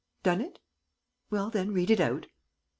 [0.23, 0.57] Done it?...
[1.29, 2.25] Well, then, read it out."